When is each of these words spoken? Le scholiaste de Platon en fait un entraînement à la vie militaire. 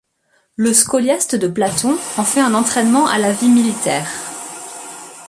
Le 0.55 0.73
scholiaste 0.73 1.35
de 1.35 1.47
Platon 1.47 1.95
en 2.17 2.23
fait 2.23 2.39
un 2.39 2.55
entraînement 2.55 3.05
à 3.05 3.19
la 3.19 3.31
vie 3.31 3.49
militaire. 3.49 4.09